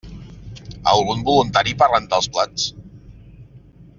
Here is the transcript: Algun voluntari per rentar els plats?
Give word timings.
Algun 0.93 1.21
voluntari 1.27 1.75
per 1.83 1.91
rentar 1.93 2.21
els 2.23 2.31
plats? 2.37 2.65